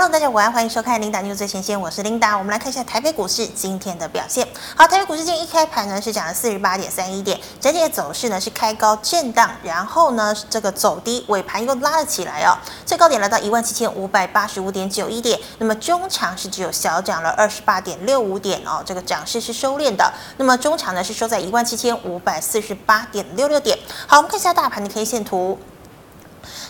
[0.00, 2.38] Hello，大家午安，欢迎收看 Linda News 最前线，我是 Linda。
[2.38, 4.46] 我们来看一下台北股市今天的表现。
[4.76, 12.54] 好，台北股市今天一开盘呢是涨了四十八点三一点，整体的走势呢是开高震荡，然后呢这个走低，尾盘又拉了起来哦，
[12.86, 20.14] 最高点来到一万七千五百八十五点九一点，那么中场是只有小涨了二十八点六五点哦，这个涨势是收敛的。
[20.36, 23.76] 那么中场呢是收在一万七千五百四十八点六六点。
[24.06, 25.58] 好，我们看一下大盘的 K 线图。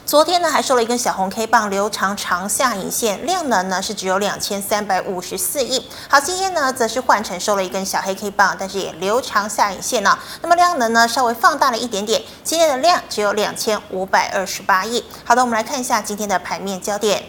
[0.08, 5.86] 昨天呢，还收了一根小红 K 棒，留长长下影线，量能呢是只有两千三百五十四亿。
[6.08, 10.18] 好，今天呢则是换成收了一根小黑 K 棒，但是也留长下影线呢。
[10.40, 15.04] 那么量能呢稍微放大了一点点，今天的量只有两千五百二十八亿。
[15.26, 17.22] 好的，我们来看一下今天的盘面焦点。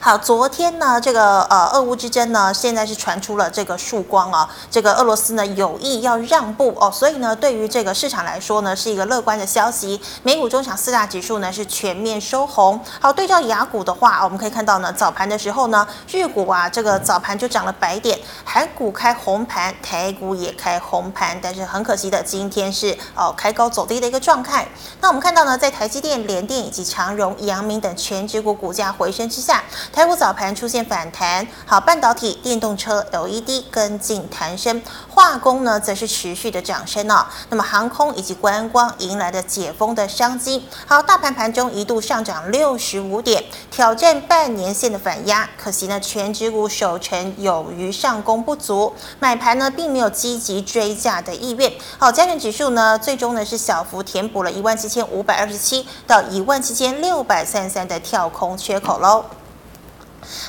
[0.00, 10.00] 好，昨天呢，这个呃，俄乌之争呢，现在是传出了这个曙光啊，这个俄罗斯呢有意要让步哦，所以呢，对于这个市场来说呢，是一个乐观的消息。
[10.22, 12.80] 美股中场四大指数呢是全面收红。
[13.00, 24.66] 好，对照雅股的话，我们可以看到呢，早盘的时候呢，日股啊，这个早盘就涨了百点，韩股开红盘，台股也开红盘，但是很可惜的，今天是哦开高走低的一个状态。
[25.00, 29.57] 那我们看到呢，在台积电、联电以及长荣、阳明等权值股股价回升之下。
[29.92, 37.26] 台股早盘出现反弹，好，半导体、电动车、LED 跟进弹升，化工呢则是持续的涨升哦。
[37.50, 51.72] 那么航空以及观光迎来的解封的商机，好，大盘盘中一度上涨六十五点，挑战半年线的反压，可惜呢，全指股守成有余上攻不足，买盘呢并没有积极追价的意愿。
[51.98, 59.24] 好，加权指数呢最终呢是小幅填补了一万七千五百二十七到一万七千六百三十三的跳空缺口喽。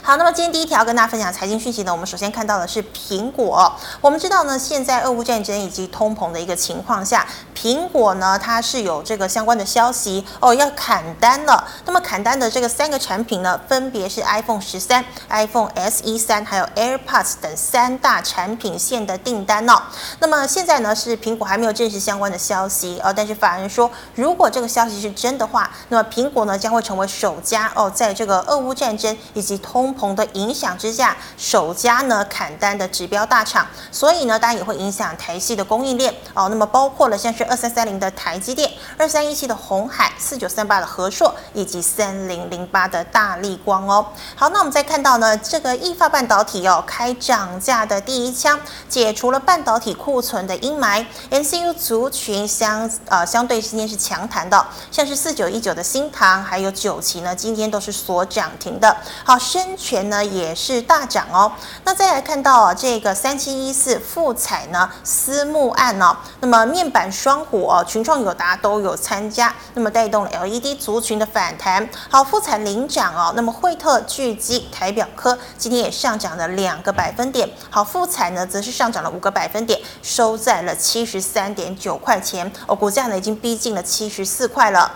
[0.01, 3.71] 好，那么今天第一条跟大家分享财经讯息呢，我们首先看到的是苹果。
[4.01, 11.67] 我们知道呢，现在俄乌战争以及通膨的一个情况下，苹果呢它是有这个相关的消息哦，要砍单了。
[11.85, 19.81] 那么砍单的这个三个产品呢，分别是 iPhone 十三、iPhone SE 三，还有 AirPods 等三大产品线的订单哦。
[20.19, 36.49] 那么现在呢是苹果还没有证实相关的消息哦，但是法人说，如果这个消息是真的话，那么苹果呢将会成为首家哦，在这个俄乌战争以及通膨的影响之下，首家呢砍单的指标大厂，所以呢，当然也会影响台系的供应链哦。
[36.49, 44.07] 那么包括了像是二三三零的台积电、二三一七的鸿海、四九三八的和硕，以及三零零八的大力光哦。
[44.35, 51.05] 好，那我们再看到呢，这个意法半导体哦开涨价的第一枪，解除了半导体库存的阴霾。
[51.29, 58.97] MCU 族群相呃相对今天是强弹的，像是四九一九的新唐，还有九旗呢，今天都是锁涨停的。
[59.23, 59.37] 好。
[59.37, 61.51] 是深全呢也是大涨哦，
[61.83, 71.89] 那再来看到啊，这个三七一四富彩呢私募案哦，那么面板双虎哦，群创友达都有参加，那么带动了 LED 族群的反弹。
[72.09, 77.49] 好，富彩领涨哦，那么惠特、聚积、台表科今天也上涨了两个百分点。
[77.69, 84.89] 好，富彩呢则是上涨了五个百分点，收在了七十三点九块钱哦，股价呢已经逼近了七十四块了。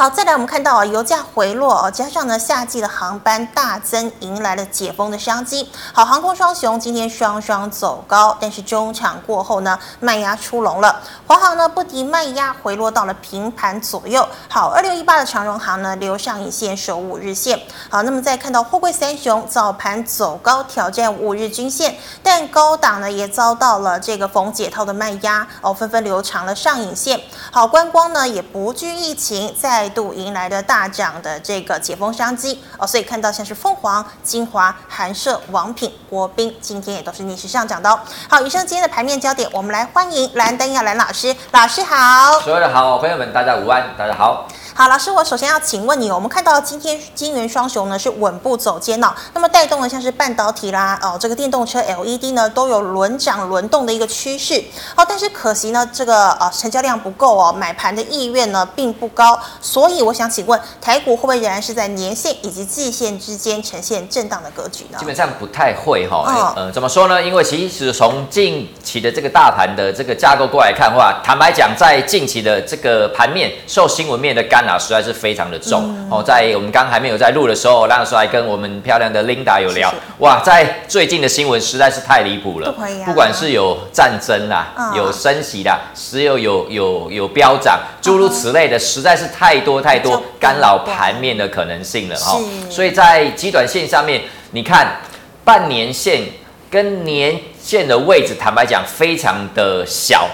[0.00, 5.70] 好，再来我们看到啊，油价回落哦，加上呢夏季的航班大增，迎来了解封的商机。
[5.92, 11.02] 好，航空双雄今天双双走高，但是中场过后呢，卖压出笼了。
[11.26, 14.26] 华航呢不敌卖压，回落到了平盘左右。
[14.48, 17.60] 好，二六一八的长荣航呢留上影线守五日线。
[17.90, 27.20] 好，那么再看到货柜三雄早盘走高，挑战五日均线，但高档呢也遭到了这个逢解套的卖压哦，纷纷留长了上影线。
[27.50, 37.98] 好，观光呢也不惧疫情，在度迎来了大涨的这个解封商机哦，所以看到像是凤凰、金华、韩舍、王品、国宾，今天也都是逆势上涨的哦。
[38.28, 44.46] 好，以上今天的盘面焦点，我们来欢迎蓝灯耀蓝老师，老师好，所有的好朋友们，大家午安，大家好。
[44.80, 54.64] 好，老师，我首先要请问你，我们看到今天金元双雄呢是稳步走坚哦，那么带动了像是半导体啦，哦，这个电动车 LED 呢都有轮涨轮动的一个趋势。
[54.94, 64.98] 好，但是可惜呢，这个呃成交量不够哦，买盘的意愿呢并不高，所以我想请问，台股会不会仍然是在年线以及季线之间呈现震荡的格局呢？
[64.98, 67.22] 基本上不太会哈、哦，呃，怎么说呢？
[67.22, 74.69] 因为其实从近期的这个大盘的这个架构过来看的话，坦白讲，在近期的这个盘面受新闻面的干扰。
[74.70, 76.22] 啊，实在是非常的重、嗯、哦。
[76.22, 82.70] 在我们刚还没有在录的时候，那时候还跟我们漂亮的 Linda 有聊，哇，在最近的新闻实在是太离谱了。
[82.72, 92.40] 不，不管是有战争啦，嗯、有升息啦，石油有有有飙涨，诸如此类的，实在是太多太多干扰盘面的可能性了哦。
[92.70, 94.22] 所以在极短线上面，
[94.52, 94.96] 你看
[95.44, 96.22] 半年线
[96.70, 100.28] 跟年线的位置，坦白讲非常的小。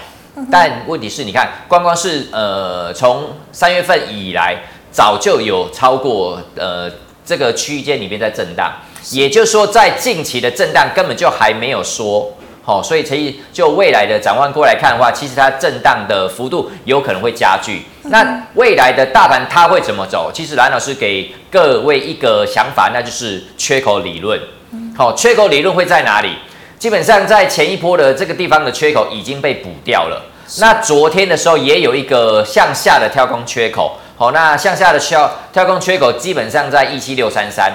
[0.51, 4.55] 但问题是，你看，光光是呃，从三月份以来，
[4.91, 6.89] 早就有超过呃
[7.25, 8.71] 这个区间里面在震荡，
[9.11, 12.31] 也就是说，在近期的震荡根本就还没有说。
[12.63, 17.83] 好，所以可以就未来的展望过来看的话，其实它震荡的幅度有可能会加剧。
[18.03, 20.29] 那未来的大盘它会怎么走？
[20.33, 24.37] 其实蓝老师给各位一个想法，那就是缺口理论。
[24.97, 26.35] 好，缺口理论会在哪里？
[26.79, 30.21] 基本上在前一波的这个地方的缺口已经被补掉了。
[30.59, 33.97] 那昨天的时候也有一个向下的跳空缺口。
[34.15, 37.71] 好，那向下的跳跳空缺口基本上在一七六三三，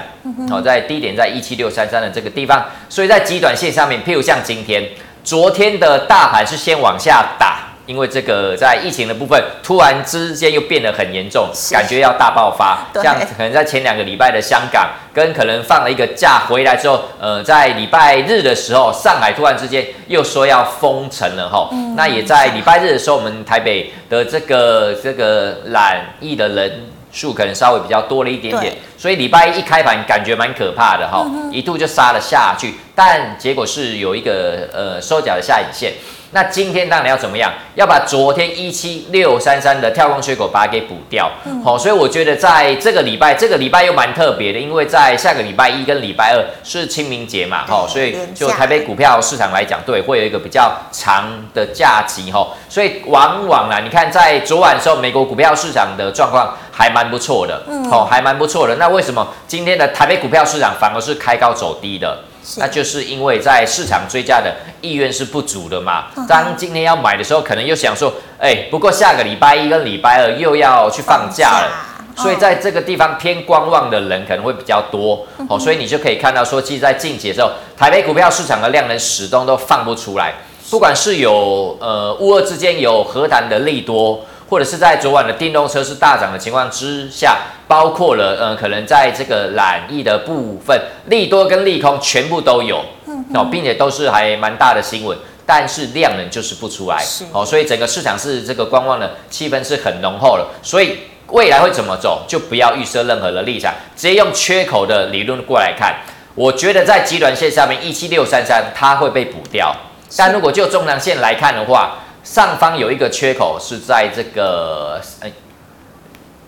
[0.50, 4.82] 好，在低点在一七六三三的这个地方，所以在极短线上面，譬如像今天，
[5.22, 7.61] 昨天的大盘是先往下打。
[7.86, 12.78] 因为这个在疫情的部分，突然之间又变得很严重，感觉要大爆发。
[13.02, 21.68] 像可能在前两个礼拜的香港，跟可能放了一个假回来之后，呃，在礼拜日的时候，上海突然之间又说要封城了哈。
[21.72, 35.92] 嗯、那也在礼拜日的时候，我们台北的这个这个染疫的人数可能稍微比较多了一点点，所以礼拜一一开盘感觉蛮可怕的哈，一度就杀了下去，但结果是有一个呃收脚的下影线。
[36.32, 37.52] 那今天当然要怎么样？
[37.74, 41.30] 要把昨天一七六三三的跳空缺口把它给补掉。
[41.62, 51.24] 好、嗯，所以我觉得在这个礼拜，这个礼拜又蛮特别的，因为在下个礼拜一跟礼拜二是清明节嘛，哈，所以就台北股票市场来讲，对，会有一个比较长
[51.54, 58.76] 的假期，哈，所以往往啊，你看在昨晚的时候，美国股票市场的状况还蛮不错的，嗯，好，还蛮不错的。
[58.76, 62.20] 那为什么今天的台北股票市场反而是开高走低的？
[62.56, 66.06] 那就是因为在市场追加的意愿是不足的嘛。
[66.28, 71.70] 当今天要买的时候，可能又想说，哎，不过下个礼拜一跟礼拜二又要去放假了，
[72.16, 75.26] 所以在这个地方偏观望的人可能会比较多。
[75.48, 80.34] 哦，所以你就可以看到说，其实，在近期的时候，台北股票市场的量能始终都放不出来，
[80.70, 84.24] 不管是有呃乌俄之间有和谈的利多。
[84.52, 92.84] 或者是在昨晚的电动车是大涨的情况之下，包括了呃，可能在这个染疫的部分，利多跟利空全部都有，
[93.32, 95.16] 哦，并且都是还蛮大的新闻，
[95.46, 97.02] 但是量能就是不出来，
[97.32, 105.96] 哦，所以整个市场是这个观望的气氛是很浓厚了，所以未来会怎么走，就不要预设任何的立场，直接用缺口的理论过来看，
[106.34, 109.74] 我觉得在极短线上面一七六三三它会被补掉，
[110.14, 112.00] 但如果就中长线来看的话。
[112.32, 115.30] 上方有一个缺口是在这个，哎，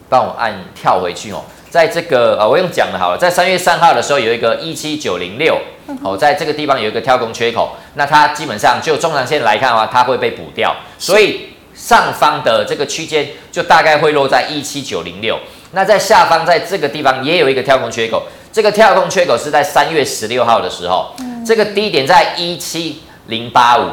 [0.08, 5.60] 帮我按跳回去哦，在这个啊，我用讲的好了，在三月三号的时候有一个一七九零六，
[6.02, 15.38] 哦，在这个地方有一个跳空缺口，那它基本上就中长线来看的话，它会被补掉，所以上方的这个区间就大概会落在一七九零六，
[15.72, 21.14] 那在下方在这个地方也有一个跳空缺口，这个跳空缺口是在三月十六号的时候，
[21.44, 23.90] 这个低点在一七零八五。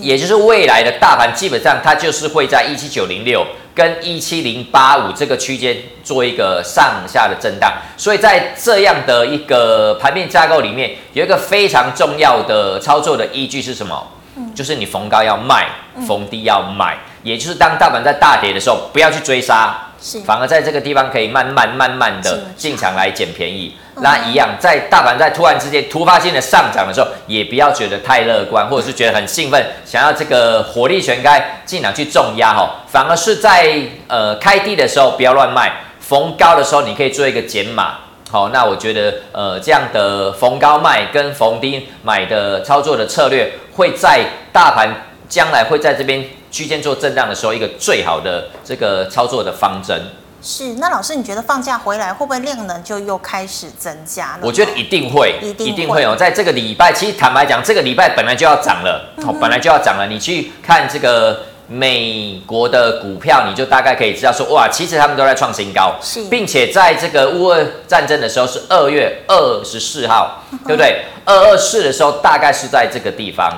[0.00, 3.44] 也就是未来的大盘基本上它就是会在一七九零六
[3.74, 14.10] 跟一七零八五这个区间做一个上下的震荡，所以在这样的一个盘面架构里面，有一个非常重要的操作的依据是什么？
[14.54, 15.68] 就是你逢高要卖，
[16.06, 19.90] 逢低要买，也就是当大盘在大跌的时候，不要去追杀，
[20.24, 23.74] 反而在这个地方可以慢慢慢慢的进场来捡便宜。
[23.96, 37.98] 那一样，在大盘在突然之间突发性的上涨的时候，也不要觉得太乐观，或者是觉得很兴奋，想要这个火力全开进场去重压哈，反而是在呃开低的时候不要乱卖，逢高的时候你可以做一个减码。
[38.30, 44.92] 好，那我觉得呃这样的逢高卖跟逢低买的操作的策略，会在大盘
[45.28, 46.24] 将来会在这边
[46.54, 50.00] 区间做震荡的时候，一个最好的这个操作的方针。
[50.40, 54.38] 是，那老师，你觉得放假回来会不会量能就又开始增加？
[54.40, 56.14] 我觉得一定会，一定会，一定会哦。
[56.14, 60.06] 在这个礼拜，其实坦白讲，这个礼拜本来就要涨了，本来就要涨了。
[60.06, 71.02] 你去看这个美国的股票，你就大概可以知道说，哇，其实他们都在创新高，是，并且在这个乌俄战争的时候是二月二十四号，嗯、对不对？
[71.24, 73.50] 二二四的时候大概是在这个地方，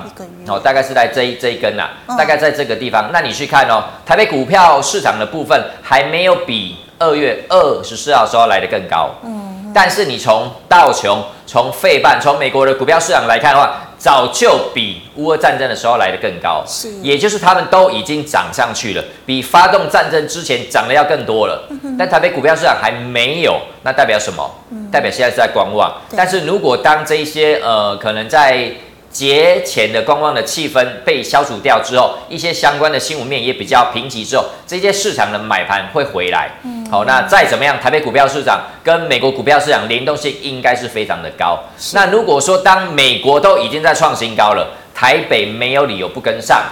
[0.47, 3.09] 哦，大概是在这一这一根呐、啊，嗯、大概在这个地方。
[3.11, 24.49] 那你去看哦，台北股票市场的部分还没有比二月二十四号时候来的更高，嗯，但是你从道琼、从费半、从美国的股票市场来看的话，早就比乌俄战争的时候来得更高，是，也就是他们都已经涨上去了，比发动战争之前涨得要更多了，嗯、但台北股票市场还没有，那代表什么？
[24.71, 25.91] 嗯、代表现在是在观望。
[26.15, 28.71] 但是如果当这一些呃，可能在
[29.09, 36.51] 节前的观望的气氛被消除掉之后，一些相关的新闻面也比较平息之后，这些市场的买盘会回来。
[36.63, 41.59] 嗯，好，那再怎么样，台北股票市场跟美国股票市场联动性应该是非常的高。
[41.93, 46.63] 那如果说当美国都已经在创新高了，台北没有理由不跟上。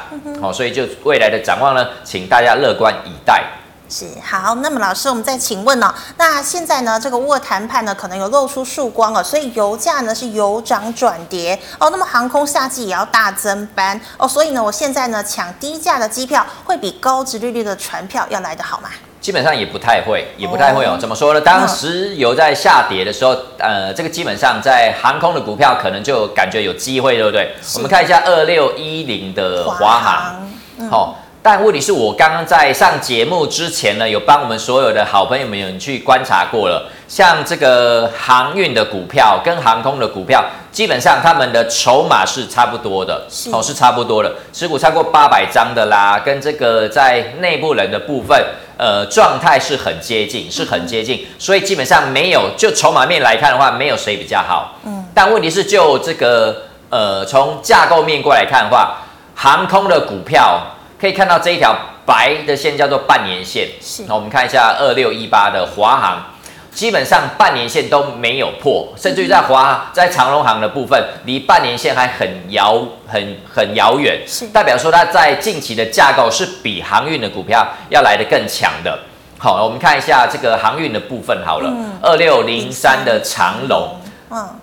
[0.41, 3.43] 好，所以就未来的展望呢，请大家乐观以待。
[3.87, 5.93] 是好，那么老师，我们再请问呢、哦？
[6.17, 11.91] 那现在呢，这个乌俄谈判呢，可能有露出曙光了，所以油价呢是由涨转跌哦。
[11.91, 18.89] 那么航空夏季也要大增班哦，所以呢，我现在呢抢低价的机票，会比高值利率的船票要来得好吗？
[19.25, 20.95] 基本上也不太会，也不太会哦。
[20.99, 21.41] 怎么说呢？
[21.41, 27.55] 当石油在下跌的时候，呃，这个基本上在航空的股票可能就感觉有机会，对不对？
[27.73, 30.37] 我们看一下二六一零的华航，好。
[30.77, 36.89] 嗯哦但问题是我刚刚在上节目之前呢，有帮我们所有的好朋友们有去观察过了。
[37.07, 48.43] 像这个航运的股票跟航空的股票，基本上他们的筹码是差不多的，哦，是差不多的，持股超过八百张的啦，跟这个在内部人的部分，
[48.75, 51.27] 呃，状态是很接近，是很接近。
[51.37, 54.79] 所以基本上没有，就筹码面来看的话，没有谁比较好。
[54.83, 55.05] 嗯。
[55.13, 58.95] 但问题是，就这个呃，从架构面过来看的话，
[59.35, 60.59] 航空的股票。
[61.05, 64.05] 可以看到这一条白的线叫做半年线，是。
[64.07, 66.33] 那我们看一下二六一八的华航，
[66.71, 74.47] 基本上半年线都没有破，甚至于在华在长荣航的部分，离半年线还很遥很很遥远，是。
[74.47, 78.97] 代表说它在近期的架构是比航运的股票要来得更强的。
[79.37, 81.71] 好，我们看一下这个航运的部分好了，
[82.01, 83.99] 二六零三的长龙，
[84.31, 84.59] 嗯，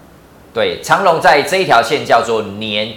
[0.53, 2.93] 对，长龙在这一条线叫做年。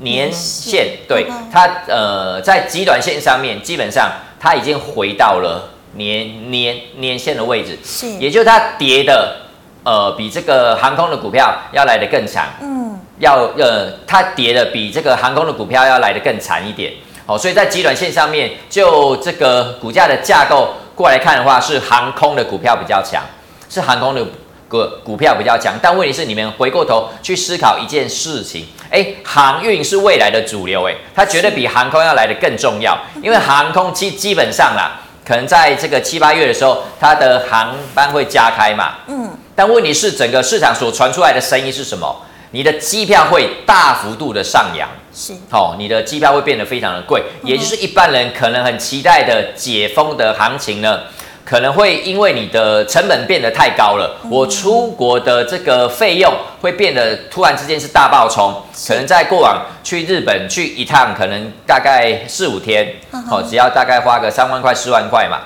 [0.00, 9.36] 年线对它呃，在极短线上面，基本上它已经回到了年年年线的位置，是，也就是它跌的
[9.82, 16.92] 呃比这个航空的股票要来得更强，嗯，要呃它跌的比这个航空的股票要来得更惨一点，
[17.26, 23.22] 哦，所以在极短线上面，就这个股价的架构过来看的话，是航空的股票比较强，
[23.68, 24.24] 是航空的。
[24.68, 42.24] 股股票比较强，但问题是你们回过头去思考一件事情，哎，航运是未来的主流，哎，它绝对比航空要来的更重要，因为航空基基本上啦，可能在这个七八月的时候，它的航班会加开嘛，嗯，但问题是整个市场所传出来的声音是什么？
[42.50, 51.00] 你的机票会大幅度的上扬，是，哦，你的机票会变得非常的贵，也就是一般人可能很期待的解封的行情呢。
[51.48, 58.54] 可能会因为你的成本变得太高了，我出国的这个费用会变得突然之间是大爆冲。
[58.86, 62.86] 可能在过往去日本去一趟，可能大概四五天，
[63.30, 65.38] 哦，只要大概花个三万块四万块嘛。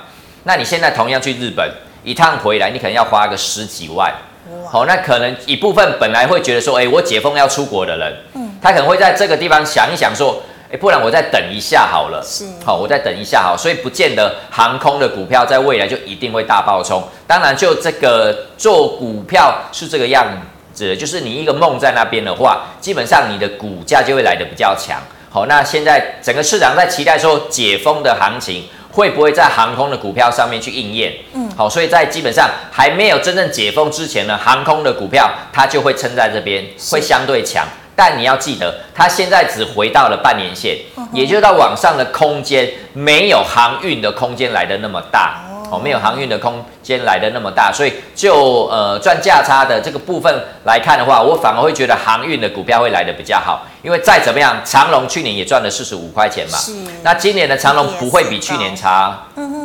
[0.43, 1.71] 那你现在同样去日本
[2.03, 4.13] 一趟回来，你可能要花个十几万。
[4.69, 10.43] 好，那可能一部分本来会觉得说，哎，我解封要出国的人，嗯他可能会在这个地方想一想说。
[10.77, 12.21] 不然我再等一下好了。
[12.25, 17.03] 是，好，我再等一下好，所以不见得航空的股票在未来就一定会大爆冲。
[17.27, 20.25] 当然，就这个做股票是这个样
[20.73, 24.99] 子，就是你一个梦在那边的话，基本上你的股价就会来的比较强。
[25.29, 31.13] 好，那现在整个市场在期待说解封的行情会不会在航空的股票上面去应验？
[31.33, 37.67] 嗯，好，所以在基本上还没有真正解封之前呢，航空的股票它就会撑在这边，会相对强。
[37.95, 40.77] 但你要记得，它现在只回到了半年线，
[41.11, 45.43] 也就是到往上的空间没有航运的空间来的那么大。
[45.71, 50.31] 哦，没有航运的空间来的那么大，所以就呃赚价差的这个部分
[50.65, 56.59] 来看的话，我反而会觉得航运的股票会来的比较好，因为再怎么样，长龙去年也赚了四十五块钱嘛，
[57.01, 59.17] 那今年的长龙不会比去年差，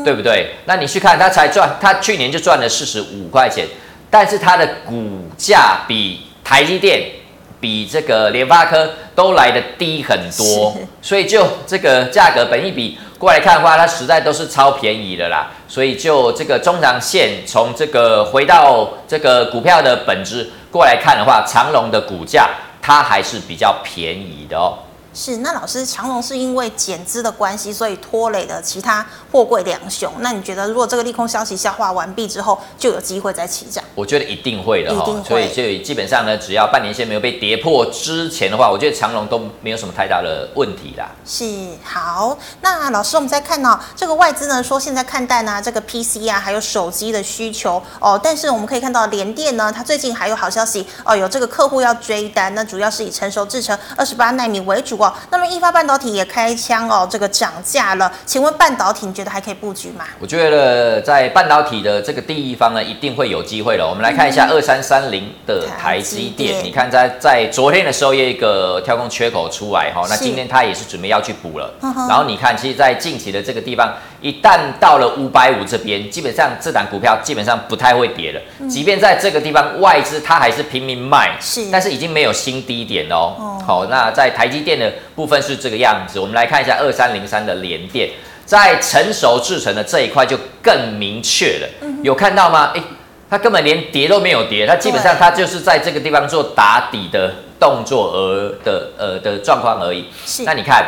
[0.02, 0.54] 对不对？
[0.64, 3.66] 那你去看它才赚，它去年就赚了四十五块钱，
[4.08, 7.17] 但是它的股价比台积电。
[7.60, 15.50] 比这个联发科都来得低很多，所以就这个价格本一比过来看的话，它实在都是超便宜的啦。
[15.66, 22.48] 所以就这个中长线，从这个回到这个股票的本质过来看的话，长隆的股价
[22.80, 24.78] 它还是比较便宜的哦。
[25.20, 30.12] 是，那老师，强龙是因为减资的关系，所以拖累了其他货柜两雄。
[30.20, 33.82] 那你觉得，如果这个利空消息消化完毕之后，就有机会再起涨？
[33.96, 35.04] 我觉得一定会的哈。
[35.26, 41.10] 所以，就基本上呢，只要半年线没有被跌破之前的话，我觉得长龙都没有什么太大的问题啦。
[41.26, 41.44] 是，
[41.82, 48.18] 好，那老师，我们再看到、哦、这个外资呢，说现在看淡呢这个 PC 啊，还有手机的需求哦。
[48.22, 55.07] 但是我们可以看到联电呢，它最近还有好消息哦，有这个客户要追单，那主要是以成熟制程二十八纳米为主哦。
[55.30, 58.10] 那么意法半导体也开枪哦，这个涨价了。
[58.26, 60.04] 请问半导体你觉得还可以布局吗？
[60.18, 63.88] 我觉得在半导体的这个地方呢，一定会有机会了。
[63.88, 71.72] 我们来看一下二三三零的台积电，你看在在昨天的时候有一个跳空缺口出来哈，那今天它也是准备要去补了。
[72.08, 78.68] 然后你看，其实，在近期的这个地方，一旦到了五百五这边，基本上这档股票基本上不太会跌了。
[78.68, 83.58] 即便在这个地方外资它还是拼命卖，是，但是已经没有新低点哦。
[83.66, 88.10] 好，那在台积电的部分是这个样子，我们来看一下二三零三的连电，
[88.44, 91.68] 在成熟制成的这一块就更明确了。
[92.02, 92.72] 有看到吗？
[92.74, 92.82] 诶，
[93.30, 100.06] 它根本连跌都没有跌，它基本上它就是在这个地方做打底的动作而的呃的状况而已。
[100.24, 100.44] 是。
[100.44, 100.84] 那你看，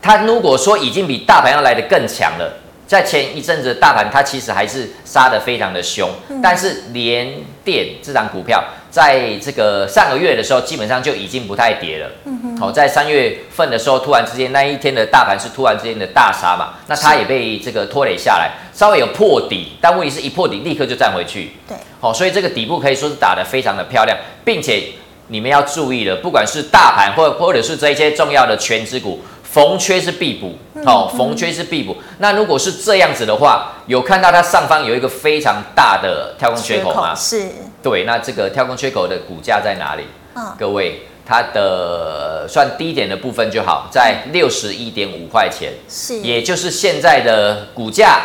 [0.00, 2.58] 它如果说已经比大盘要来的更强了。
[2.86, 7.26] 在前一阵子的大盘，它其实还是杀得非常的凶，嗯、但是连
[7.64, 8.62] 电这张股票，
[8.94, 12.06] 在这个上个月的时候，基本上就已经不太跌了。
[12.06, 21.50] 好、嗯哦，在三月份的时候，突然之间那一天的大盘是突然之间的大杀嘛，那它也被这个拖累下来，稍微有破底，但问题是一破底立刻就站回去。
[21.66, 24.84] 对，好、哦，所以这个底部可以说是打得非常的漂亮，并且
[25.26, 29.20] 你们要注意了，不管是大盘或或者是这一些重要的全指股。
[29.54, 31.96] 逢缺是必补，好、哦，逢缺是必补。
[32.18, 37.14] 那如果是这样子的话，有看到它上方有一个非常大的跳空缺口吗？
[37.14, 37.46] 是。
[37.80, 40.02] 对，那这个跳空缺口的股价在哪里？
[40.34, 48.22] 嗯、各位，它的算低点的部分就好，在六十一点五块钱，是，也就是现在的股价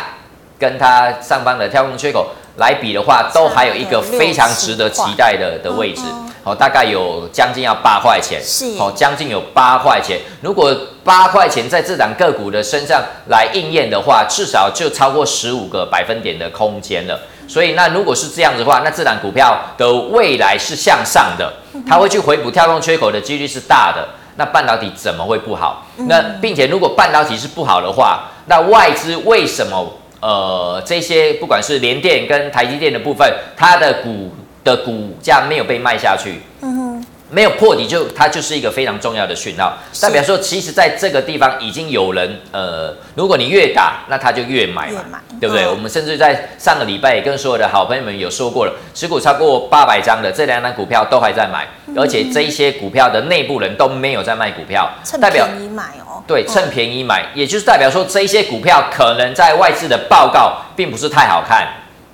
[0.58, 6.02] 跟它上方的跳空缺口来比的话，都还有一个非常值得期待的的位置。
[6.42, 10.18] 好，大概有将近要八块钱，是，好，将近有八块钱。
[10.40, 17.20] 如果八块钱在这档个股的身上来应验的话，至少就超过十五个百分点的空间了。
[17.46, 21.52] 所以，那如果是这样子的话，那这档股票的未来是向上的，
[21.86, 24.08] 它会去回补跳空缺口的几率是大的。
[24.36, 25.84] 那半导体怎么会不好？
[26.08, 34.32] 那并且如果半导体是不好的话，那外资为什么呃这些不管是联电跟台积电的部分，它的股
[34.64, 45.18] 的股价没有被卖下去，嗯哼，没有破底就它就是一个非常重要的讯号，代表说其实在这个地方已经有人呃，如果你越打，那他就越买嘛，买。
[45.40, 45.64] 对不对？
[45.64, 54.86] 嗯、我们甚至在上个礼拜也跟所有的好朋友们有说过了，持股超过八百张的这两档股票都还在买，嗯、而且这一些股票的内部人都没有在卖股票，
[55.18, 61.66] 代表趁便宜买哦，对，趁便宜买，也就是代表说这一些股票可能在外资的报告并不是太好看。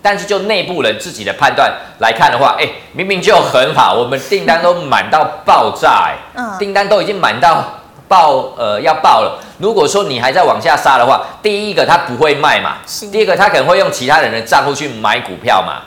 [0.09, 7.65] 但是就内部人自己的判断来看的话，哎、欸，明明就很好，我们订单都满到爆炸，哎，订单都已经满到
[8.09, 9.41] 爆，呃，要爆了。
[9.59, 12.77] 如果说你还在往下杀的话，第一个他不会卖嘛，
[13.11, 15.83] 第二个他可能会用其他人的账户去买股票嘛，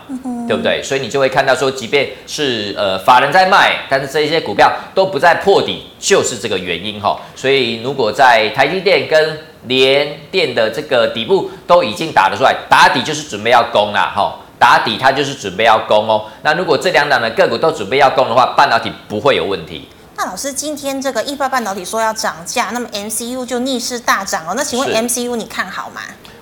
[0.47, 0.81] 对不对？
[0.81, 7.19] 所以你就会看到说，即便是呃法人在卖，但是这些股票都不再破底，就是这个原因哈。
[7.35, 16.25] 所以如果在台积电跟联电的这个底部都已经打得出来，打底就是准备要攻了哈，打底它就是准备要攻哦。
[16.41, 19.87] 那如果这两档的个股都准备要攻的话，半导体不会有问题。
[20.21, 24.53] 那老师，今天这个一般半导体说要涨价，那么 MCU 就逆势大涨哦。
[24.53, 26.01] 那请问 MCU 你看好吗？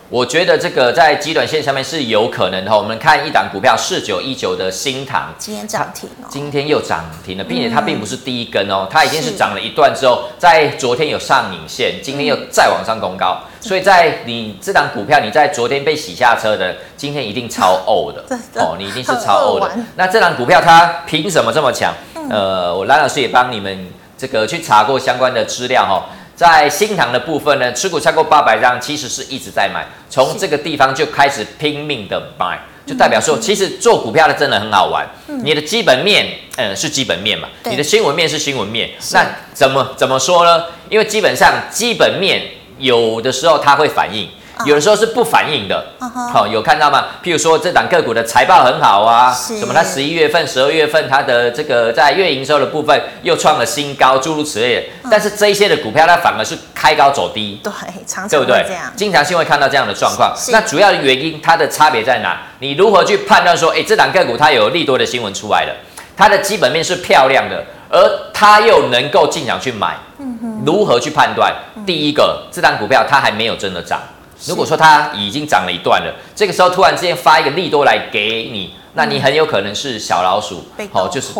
[0.09, 2.75] 我觉得这个在极短线上面是有可能的哈。
[2.75, 18.23] 我们看一档股票四九一九的新塘，今天涨停哦，今天又涨停了，并且它并不是第一根哦，它已经是涨了一段之后，在昨天有上影线，今天又再往上攻高，所以在你这档股票你在昨天被洗下车的，今天一定超欧 的
[18.55, 19.69] 哦，你一定是超欧的。
[19.97, 21.93] 那这档股票它凭什么这么强？
[22.29, 23.87] 呃，我蓝老师也帮你们
[24.17, 26.09] 这个去查过相关的资料哈。
[26.35, 35.07] 在新塘的部分呢，持股超过八百张，其实是一直在买，从这个地方就开始拼命的买，就代表说，其实做股票的真的很好玩。
[35.43, 40.65] 你的基本面，嗯，是基本面嘛，你的新闻面是新闻面，那怎么怎么说呢？
[40.89, 42.43] 因为基本上基本面
[42.77, 44.29] 有的时候它会反映。
[44.65, 46.47] 有的时候是不反应的，好、uh.
[46.47, 47.05] 有看到吗？
[47.23, 49.73] 譬如说这档个股的财报很好啊，什么？
[49.73, 54.81] 它十一月份、十二月份它的这个在月营收的部分又创了新高，诸如此类的。
[54.81, 55.09] Uh.
[55.11, 57.71] 但是这一些的股票它反而是开高走低，对，
[58.05, 58.65] 常常对不对？
[58.95, 60.33] 经常性会看到这样的状况。
[60.51, 62.41] 那主要的原因它的差别在哪？
[62.59, 65.73] 你如何去判断说，哎，这档个股它有利多的新闻出来了，
[66.15, 67.99] 它的基本面是漂亮的，而
[68.33, 71.53] 它又能够进场去买，嗯、如何去判断？
[71.75, 74.01] 嗯、第一个，这档股票它还没有真的涨。
[74.45, 81.33] 如果说它已经涨了一段了，这个时候突然之间发一个利多来给你，那你很有可能是小老鼠，好，就是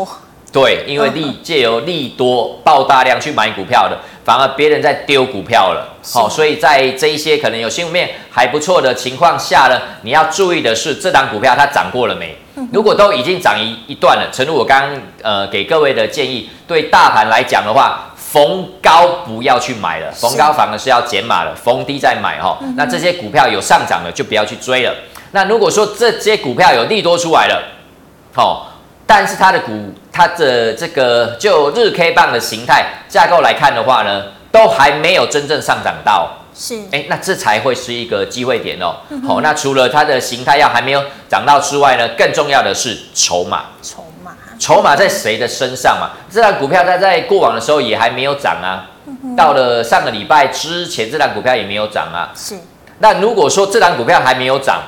[0.51, 12.35] 对，因为利借由利多爆大量去买股票的，反而别人在丢股票了，好，所以在这一些可能有新闻面还不错的情况下呢，你要注意的是这档股票它涨过了没？
[12.73, 18.06] 如果都已经涨一一段了，诚如我刚刚呃给各位的建议，对大盘来讲的话。
[18.29, 22.57] 逢高不要去买了，逢高反而是要减码了，逢低再买哈。
[22.75, 24.93] 那这些股票有上涨的就不要去追了。
[25.31, 27.63] 那如果说这些股票有利多出来了，
[28.33, 28.73] 好，
[29.05, 38.97] 但是它的股它的这个就日 K 棒的形态架构来看的话呢，都还没有真正上涨到，是哎，那这才会是一个机会点哦。
[39.25, 43.67] 好，那除了它的形态要还没有涨到之外呢，更重要的是筹码。
[43.81, 44.03] 筹
[44.81, 46.11] 码在谁的身上嘛？
[46.29, 48.89] 这档股票它在过往的时候也还没有涨啊，
[49.35, 52.31] 到了上个礼拜之前，这档股票也没有涨啊。
[52.35, 52.55] 是，
[52.99, 54.81] 那如果说这档股票还没有涨，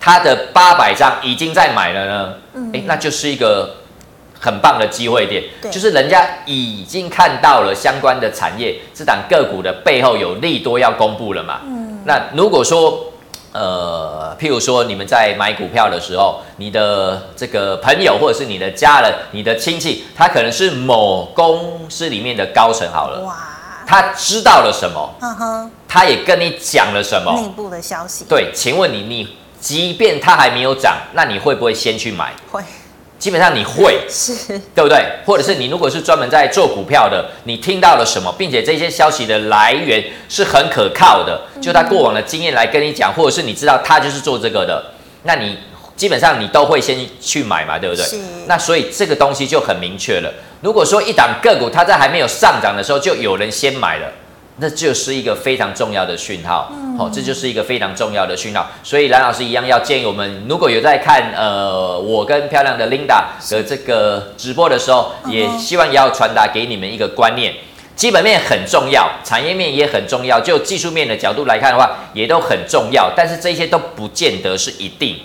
[0.00, 3.76] 它的八百张已经在买了呢，嗯、欸，那就是一个
[4.38, 13.08] 很棒的机会点，就是人家已经看到了相关的产业，这档个股的背后有利多要公布了嘛，嗯，那如果说。
[13.52, 23.36] 呃，譬如说你们在买股票的时候，你的这个朋友或者是你的家人、你的亲戚，他可能是某公司里面的高层，好了，哇，
[23.86, 25.14] 他知道了什么？
[25.20, 27.32] 嗯哼，他也跟你讲了什么？
[27.40, 28.24] 内部的消息。
[28.28, 32.32] 对，请问你，你即便他还没有涨，那你会不会先去买？
[32.50, 32.62] 会。
[33.22, 34.34] 基本上你会是，
[34.74, 35.00] 对不对？
[35.24, 44.84] 或者是你如果是专门在做股票的，你听到了什么，并且这些消息的来源是很可靠的，就他过往的经验来跟你讲，或者是你知道他就是做这个的，
[45.22, 45.56] 那你
[45.94, 48.04] 基本上你都会先去买嘛，对不对？
[48.48, 50.34] 那所以这个东西就很明确了。
[50.60, 54.12] 如果说一档个股它在还没有上涨的时候就有人先买了。
[54.62, 58.70] 那就是一个非常重要的讯号，好、这就是一个非常重要的讯号。
[58.84, 67.52] 所以蓝老师一样要建议我们，如果有在看呃我跟漂亮的 Linda 的这个直播的时候，也希望也要传达给你们一个观念：
[67.96, 73.12] 基本面很重要，产业面也很重要，就技术面的角度来看的话，也都很重要。
[73.16, 75.16] 但是这些都不见得是一定。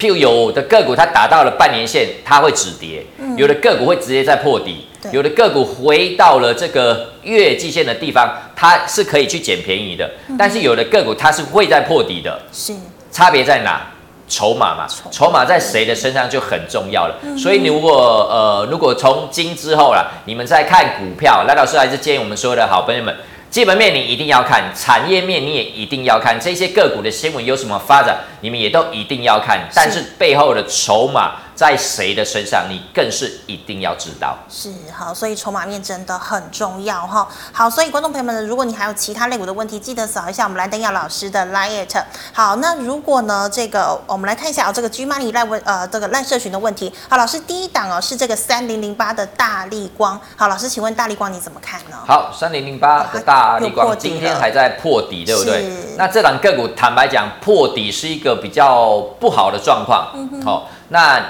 [0.00, 10.10] 譬如有的个股它达到了半年线，它会止跌；嗯、有的个股会直接在破底；有的个股回到了这个月季线的地方，它是可以去捡便宜的。
[10.28, 12.74] 嗯、但是有的个股它是会在破底的，是
[13.12, 13.82] 差别在哪？
[14.26, 17.16] 筹码嘛，筹码在谁的身上就很重要了。
[17.22, 23.12] 嗯、所以你如果呃，如果从今之后啦，你们在看股票，赖老师还是建议我们所有的好朋友们。
[23.50, 29.68] 基本面你一定要看，产业面你也一定要看，这些个股的新闻有什么发展，你们也都一定要看。
[29.74, 31.32] 但是背后的筹码。
[31.60, 34.34] 在谁的身上，你更是一定要知道。
[34.48, 37.28] 是好，所以筹码面真的很重要哈。
[37.52, 41.86] 好，所以观众朋友们呢，如果你还有其他类股的问题，记得扫一下我们蓝登耀老师的 LINE。
[42.32, 46.90] 好，那如果呢，这个我们来看一下哦，这个 G Money 赖问呃这个赖社群的问题。
[47.10, 50.18] 好，老师第一档哦是这个三零零八的大力光。
[50.36, 51.98] 好，老师请问大力光你怎么看呢？
[52.06, 55.60] 好，三零零八的大力光今天还在破底，对不对？
[55.64, 60.08] 是那这档个股坦白讲破底是一个比较不好的状况。
[60.14, 60.42] 嗯哼。
[60.42, 61.22] 好，那。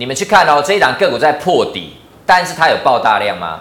[0.00, 3.60] 你们去看哦，这一档个股在破底，但是它有爆大量吗？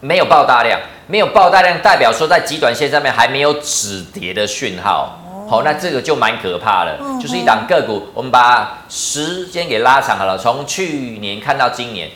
[0.00, 5.18] 没有爆大量，没有爆大量，代表说在极短线上面还没有止跌的讯号。
[5.46, 6.96] 好、哦，那这个就蛮可怕的。
[6.98, 12.08] 嗯、就是一档个股，我们把时间给拉长好了，从去年看到今年。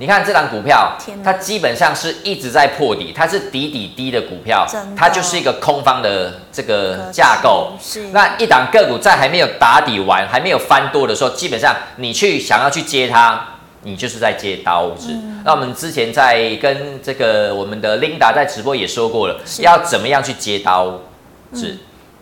[0.00, 4.64] 你看这档股票，它基本上是一直在破底，它是底底低的股票，
[4.96, 7.72] 它就是一个空方的这个架构。
[7.80, 8.06] 是。
[8.12, 13.44] 那一档个股在还没有打底完，还没有翻多的时候，基本上你去想要去接它，
[13.82, 15.08] 你就是在接刀子。
[15.10, 20.90] 嗯、那我们之前在跟这个我们的 Linda 在直播也说过了，要怎么样去接刀
[21.52, 21.78] 子，嗯、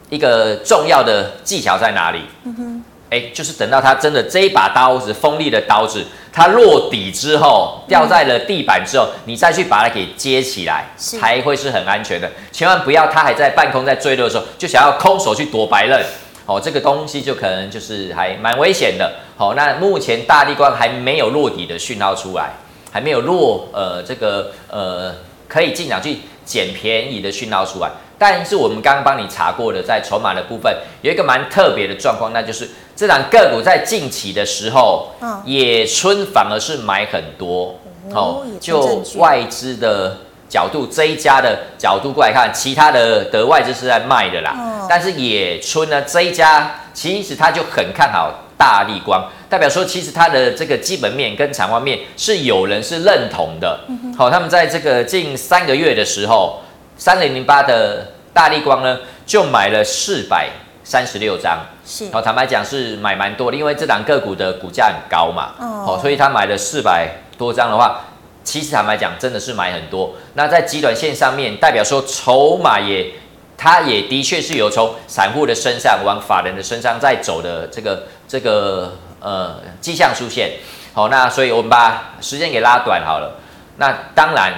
[0.08, 2.22] 一个重要的技巧在哪里？
[2.44, 2.84] 嗯哼。
[3.10, 6.04] 哎，就是等到它真的这一把刀子，锋利的刀子。
[6.32, 12.30] 它落底之后掉在了地板之后，嗯、你再去把它给接起来，才会是很安全的。
[12.52, 16.04] 千万不要它还在半空在坠落的时候，就想要空手去夺白刃，
[16.44, 19.10] 哦，这个东西就可能就是还蛮危险的。
[19.38, 22.50] 好、哦，那目前大地光还没有落底的讯号出来，
[22.92, 25.14] 还没有落呃这个呃
[25.48, 27.90] 可以进场去捡便宜的讯号出来。
[28.18, 32.68] 但是我们刚刚帮你查过的，在筹码的部分有一个蛮特别的状况，那就是。
[32.98, 37.78] 这档个股在近期的时候，嗯、野村反而是买很多
[38.14, 38.42] 哦。
[38.58, 40.16] 就外资的
[40.48, 44.54] 角度，这一家的角度过来看，其他的的外资是在卖的啦。
[44.56, 53.80] 嗯、但是野村呢，这一家其实他就很看好大力光，代表说其实它的这个基本面跟产业面是有人是认同的。
[53.86, 56.62] 好、嗯哦，他们在这个近三个月的时候，
[56.96, 60.48] 三零零八的大力光呢，就买了四百
[60.82, 61.58] 三十六张。
[61.84, 66.00] 是，好，坦白讲是买蛮多的，因为这档个股的股价很高嘛，哦，oh.
[66.00, 68.00] 所以他买了四百多张的话，
[68.42, 70.14] 其实坦白讲真的是买很多。
[70.34, 73.12] 那在极短线上面，代表说筹码也，
[73.56, 80.52] 它也的确是有从散户的身上往法人的身上在走的这个这个呃迹象出现。
[80.92, 83.36] 好，那所以我们把时间给拉短好了。
[83.76, 84.52] 那当然，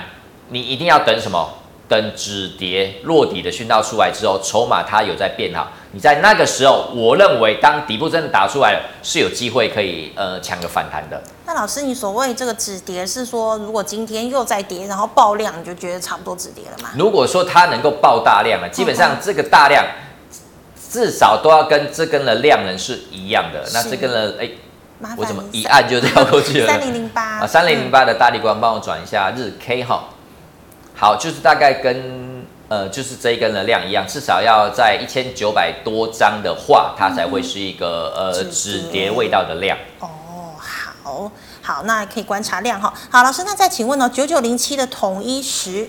[0.48, 1.57] 你一定要等什么？
[1.88, 5.72] 等止跌落底的讯号出来之后，筹码它有在变好。
[5.92, 11.18] 你在那个时候，我认为当底部真的打出来了，是有机会可以呃抢个反弹的。
[11.46, 16.90] 那老师，你所谓这个止跌是说，如果今天又在跌，然后爆量，你就觉得差不多止跌了吗？
[16.98, 19.82] 如果说它能够爆大量了，基本上这个大量
[20.90, 23.64] 至少都要跟这根的量能是一样的。
[23.72, 24.50] 那这根的哎，
[25.16, 26.66] 我怎么一按就跳过去了？
[26.66, 30.04] 三零零八啊，三零零八的大立光，帮我转一下日 K 哈。
[30.98, 39.78] 好，就是大概跟呃，就是这一根的量一样，至少要在一千九百多张的话，它才会是一个、嗯、呃止跌味道的量。
[40.00, 40.08] 哦，
[40.58, 41.30] 好
[41.62, 42.92] 好，那可以观察量哈。
[43.08, 45.88] 好，老师，那再请问哦，九九零七的统一时。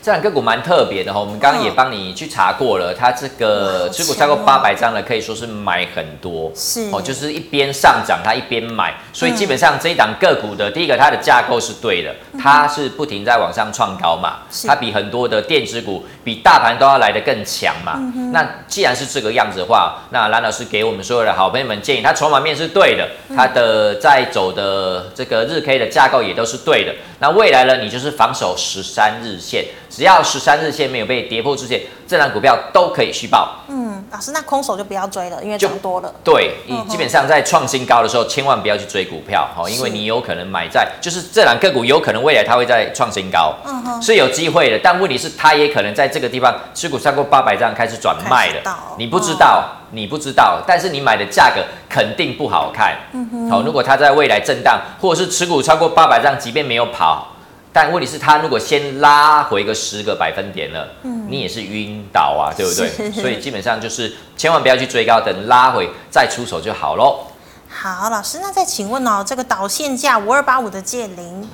[0.00, 6.88] 这档个股蛮特别的哈，我们刚刚也帮你去查过了，它这个持股超过八百张的，可以说是买很多，是。
[6.92, 18.00] 哦，就是一边上涨它一边买，所以基本上这一档个股的第一个它的架构是对的，它是不停在往上创高嘛，它比很多的电子股比大盘都要来得更强嘛。
[18.32, 26.94] 那既然是这个样子的话，那蓝老师给我们所有的好朋友们建议，它筹码面是对的，它的在走的这个日 K 的架构也都是对的。
[27.18, 29.64] 那未来呢，你就是防守十三日线。
[29.88, 33.56] 只要十三日线没有被跌破之前，这档股票都可以续报。
[33.68, 36.12] 嗯，老师，那空手就不要追了，因为涨多了。
[36.22, 44.78] 对，你基本上在创新高的时候，千万不要去追股票，哈，因为你有可能买在，就是这档个股有可能未来它会在创新高，嗯哼，是有机会的。
[44.82, 52.96] 但问题是，它也可能在这个地方持股超过八百张开始转卖了，你不知道，你不知道，但是你买的价格肯定不好看。
[53.12, 57.28] 嗯哼，好，如果它在未来震荡，或者是持股超过八百张，即便没有跑。
[57.72, 62.88] 但问题是，他如果先拉回个十个百分点了，嗯，你也是晕倒啊，对不对？
[63.12, 67.26] 所以基本上就是千万不要去追高，等拉回再出手就好喽。
[67.68, 71.48] 好，老师，那再请问哦，这个导线价五二八五的借零，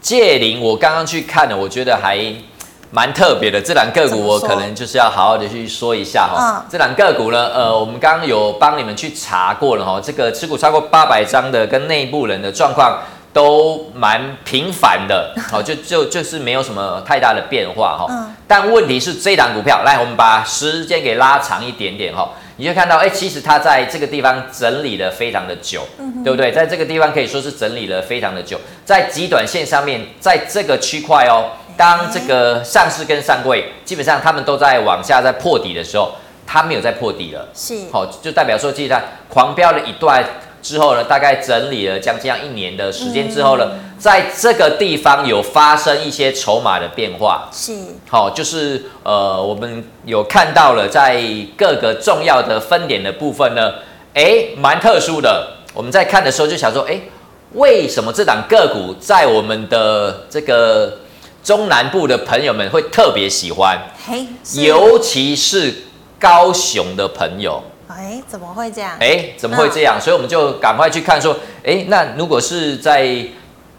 [0.00, 2.18] 借零，我刚刚去看了，我觉得还
[2.92, 3.60] 蛮特别的。
[3.60, 6.64] 这两个股我可能就是要好好的去说一下哈。
[6.70, 13.00] 这两个股呢，呃，我们刚刚有帮你们去查过了哈，这个持股超过八百张的跟内部人的状况。
[13.36, 18.06] 都蛮平凡的， 好，就就就是没有什么太大的变化哈。
[18.08, 18.34] 嗯。
[18.48, 26.50] 但问题是这档股票，来，我们把时间给拉长一点点哈，你就看到，哎，其实它在这个地方整理的非常的久，嗯，对不对？
[26.50, 36.12] 在这个地方可以说是整理了非常的久，在极短线上面，在这个区块哦，当这个上市跟上柜基本上他们都在往下在破底的时候，
[36.46, 40.24] 它没有在破底了，是，好，就代表说，其实它狂飙了一段。
[40.66, 47.72] 之后呢，大概整理了将近一年的时间之后呢，在这个地方有发生一些筹码的变化，是，
[48.08, 51.22] 好，就是呃，我们有看到了在
[51.56, 53.74] 各个重要的分点的部分呢，
[54.14, 55.52] 哎，蛮特殊的。
[55.72, 57.00] 我们在看的时候就想说，哎，
[57.52, 60.98] 为什么这档个股在我们的这个
[61.44, 63.80] 中南部的朋友们会特别喜欢？
[64.04, 64.26] 嘿，
[64.64, 65.72] 尤其是
[66.18, 67.62] 高雄的朋友。
[67.96, 68.92] 哎，怎么会这样？
[69.00, 69.98] 哎，怎么会这样？
[69.98, 73.26] 所以我们就赶快去看，说，哎，那如果是在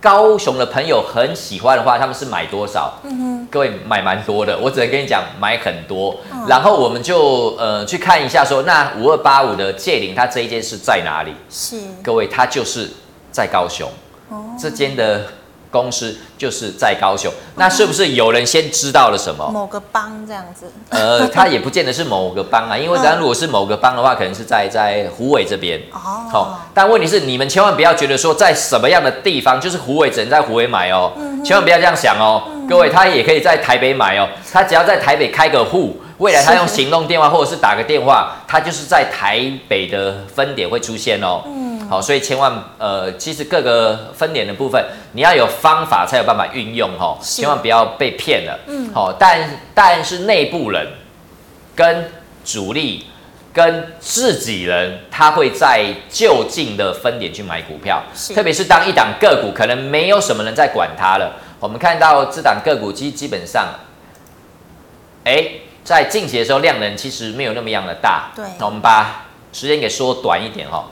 [0.01, 2.99] 高雄的朋友很喜欢的话，他们是买多少？
[3.03, 6.17] 嗯哼，各位买蛮多的，我只能跟你讲买很多。
[6.33, 11.33] 嗯、然后我们就呃去看一下说，那五二八五的界霖，它这一间是在哪里？
[11.49, 12.89] 是，各位，它就是
[13.31, 13.87] 在高雄，
[14.29, 15.21] 哦、这间的。
[15.69, 19.49] 公司就是在高雄，那是不是有人先知道了什么？
[19.51, 20.71] 某个帮这样子？
[20.89, 25.79] 呃，他也不见得是某个帮啊， 因为当如果是某个帮的话，可能是在在湖尾这边。
[25.91, 41.41] 哦，好，但问题是你们千万不要觉得说在什么样的地方，就是湖尾只能在湖尾买哦，嗯、千万不要这样想哦，嗯、各位，他也可以在台北买哦，他只要在台北开个户，未来他用 行动电话或者是打个电话，他就是在台北的分点会出现哦。
[41.45, 48.59] 嗯好，所以千万呃，其实各个分点的部分，你要有方法才有办法运用哈，千万不要被骗了。
[48.67, 50.87] 嗯，好，但但是内部人
[51.75, 52.11] 跟
[52.43, 53.05] 主力
[53.53, 58.03] 跟自己人，他会在就近的分点去买股票，
[58.35, 63.65] 特别是当一档个股可能没有什么人在管它了，我们看到这档个股基基本上，
[65.23, 65.45] 哎，
[65.83, 68.31] 在近期的时候量能其实没有那么样的大。
[68.35, 70.85] 对，那我们把时间给缩短一点哈。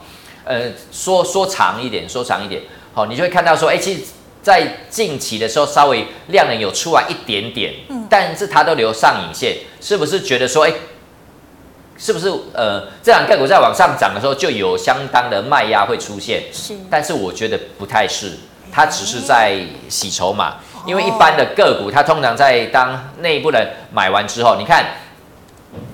[0.46, 2.62] 呃，说说长一点，说长一点，
[2.94, 4.04] 好，你就会看到说，哎，其实，
[4.44, 10.74] 在近期的时候，稍微量能有出来一点点，嗯，但是它都留上影线，是不是觉得说，哎，
[11.98, 16.44] 是不是呃，这两个股在往上涨的时候，就有相当的卖压会出现？
[16.54, 18.34] 是，但是我觉得不太是，
[18.72, 24.86] 它只是在洗筹码，因为一般的个股，它通常在当内部人买完之后，你看。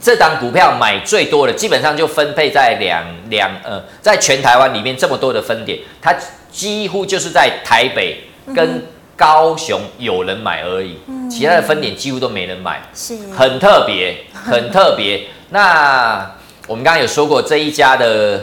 [0.02, 6.16] 这档股票买最多的，基本上就分配在两两呃，在全台湾里面这么多的分点，它
[6.52, 8.24] 几乎就是在台北
[8.56, 8.84] 跟
[9.16, 15.28] 高雄有人买而已，嗯其他的分点几乎都没人买，是很特别， 很特别。
[15.50, 16.32] 那
[16.68, 18.42] 我们刚刚有说过这一家的。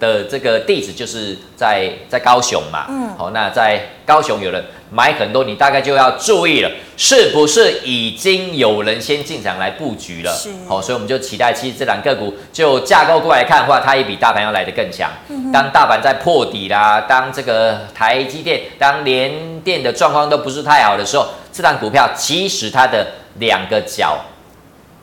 [0.00, 10.32] 的这个地址就是在在高雄嘛，嗯，好，那在高雄有人买很多，你大概就要注意了，是不是已经有人先进场来布局了？
[10.32, 15.10] 是，好，所以我们就期待，其实这两个股就架构过来看的话，它也比大盘要来得更强。
[15.28, 23.06] 嗯、当大盘在破底啦，当这个台积电、当联电的状况都不是太好的时候，这档股票其实它的
[23.38, 24.18] 两个角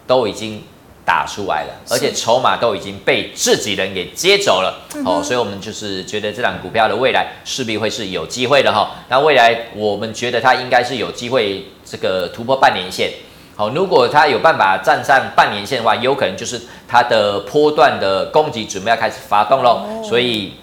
[0.08, 0.64] 都已经
[1.06, 4.82] 打出来了，而且筹码都已经被自己人给接走了。
[5.06, 8.90] 哦，所以我们就是觉得这档股票的未来势必会是有机会的哈。
[9.08, 13.12] 那未来我们觉得它应该是有机会这个突破半年线。
[13.56, 20.04] 好，如果它有办法站上半年线的话，有可能就是它的波段的攻击准备要开始发动喽。
[20.04, 20.56] 所以，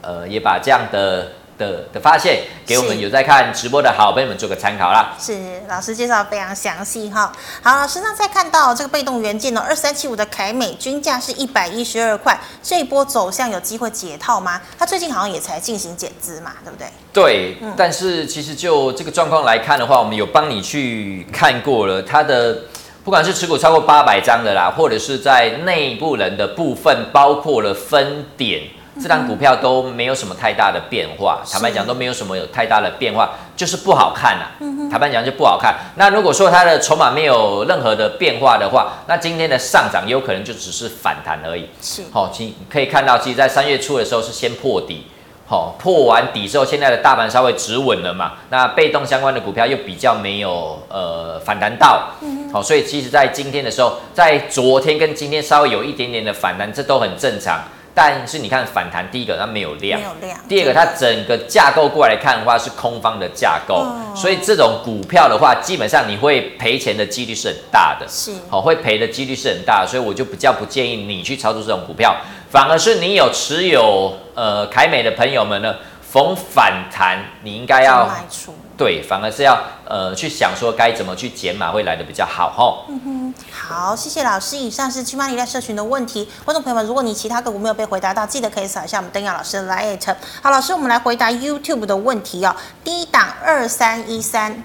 [0.00, 1.32] 呃，也把这样的。
[1.60, 5.14] 的的发现，给我们有在看直播的好朋友们做个参考啦。
[5.20, 7.30] 是老师介绍非常详细哈。
[7.62, 14.62] 好，老师那再看到这个被动元件呢，二三七五的凯美均价是一百一十二块，这一波走向有机会解套吗？
[14.78, 16.88] 它最近好像也才进行减资嘛，对不对？
[17.12, 22.56] 对，嗯、但是其实就这个状况来看的话，我们有帮你去看过了，它的
[23.04, 28.62] 不管是持股超过八百张的啦，或者是在内部人的部分，包括了分点。
[29.02, 34.90] 这档股票都没有什么太大的变化，坦白讲都没有什么有太大的变化，就是不好看呐、啊。
[34.90, 35.74] 坦白讲就不好看。
[35.96, 41.68] 那如果说它的筹码没有任何的变化的话，那今天的上涨有可能就只是反弹而已。
[41.80, 45.06] 是，好，其可以看到，其实，在三月初的时候是先破底，
[45.46, 48.32] 好，破完底之后，现在的大盘稍微止稳了嘛。
[48.50, 52.10] 那被动相关的股票又比较没有呃反弹到，
[52.52, 57.60] 好，所以其实，在今天的时候，在昨天跟今天稍微有一点点的反弹，这都很正常。
[57.94, 60.38] 但是你看反弹，第一个它没有量，没有量。
[60.48, 72.16] 第二个它整个架构过来看的话是空方的架构，所以这种股票的话，基本上你会赔钱的几率是很大的，是，好，会赔的几率是很大的，所以我就比较不建议你去操作这种股票，
[72.48, 78.54] 反而是你有持有呃凯美的朋友们呢，逢反弹你应该要卖出。
[78.80, 82.86] 对，反而是要呃去想说该怎么去减码会来的比较好吼。
[82.88, 84.56] 嗯哼，好，谢谢老师。
[84.56, 90.16] 以上是 GMoney 在社群的问题，观众朋友们，如果你其他个股没有被回答到，记得可以扫一下我们登耀老师的 LINE。
[90.40, 92.56] 好，老师，我们来回答 YouTube 的问题哦。
[92.82, 94.64] 第一档二三一三，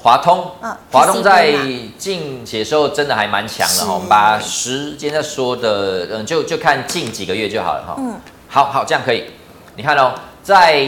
[0.00, 1.52] 华通，嗯，华通在
[1.98, 3.94] 近期的时候真的还蛮强的哈。
[3.94, 7.96] 我们把时间在说的，嗯，就就看近几个月就好了哈。
[7.98, 8.14] 嗯，
[8.46, 9.24] 好好，这样可以。
[9.74, 10.86] 你看哦，在。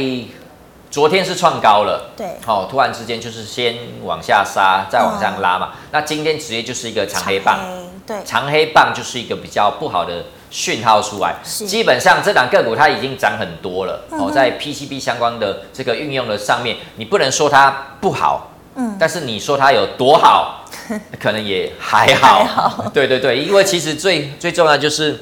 [0.91, 5.73] 昨天是创高了，对，好、哦，突然之间就是先往下杀，再往上拉嘛。
[5.73, 7.59] 嗯、那今天直接就是一个长黑棒，
[8.07, 11.35] 对，长黑棒就是一个比较不好的讯号出来。
[11.45, 20.65] 基本上这档个股它已经涨很多了，嗯、哦，在 PCB 相关的这个运用的上面，你不能说它不好，嗯，但是你说它有多好，
[21.21, 22.39] 可能也还好。
[22.39, 25.21] 还好对对对，因为其实最最重要就是，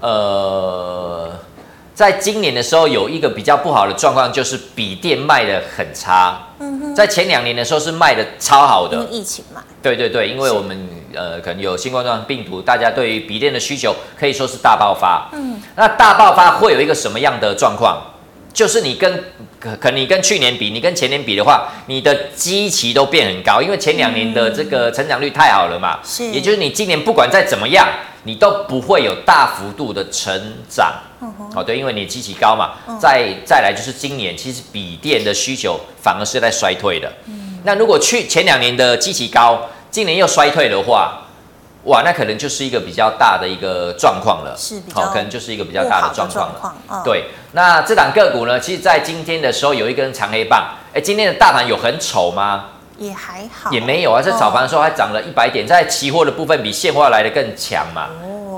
[0.00, 1.32] 呃。
[1.98, 6.40] 在今年的时候，有一个比较不好的状况，就是笔电卖的很差。
[6.60, 9.64] 嗯哼，在前两年的时候是卖的超好的，因为疫情嘛。
[9.82, 15.28] 对对对，因为我们呃可能有新冠状病毒，大家对于笔电的需求可以说是大爆发。
[15.32, 18.00] 嗯，那大爆发会有一个什么样的状况？
[18.58, 19.22] 就是你跟
[19.60, 26.00] 可可你跟去年比，你跟前年比的话，你的基期都变很高，因为前两年的这个成长率太好了嘛。
[26.02, 27.86] 是，也就是你今年不管再怎么样，
[28.24, 30.92] 你都不会有大幅度的成长。
[31.54, 37.08] 哦，对，因为你基期高嘛，再再来就是今年，其实笔电的需求反而是在衰退的。
[37.26, 41.27] 嗯，那如果去前两年的基期高，今年又衰退的话，
[41.88, 44.54] 哇，那可能就是一个比较大的一个状况了。
[44.56, 47.02] 是，好，可能就是一个比较大的状况了。
[47.04, 50.68] 对，那这档个股呢，其实在今天的时候有一根长黑棒。
[50.94, 52.66] 哎，今天的大盘有很丑吗？
[52.98, 58.08] 也还好，也没有啊，在早盘的时候还涨了一百点，在期货的部分比现货来的更强嘛。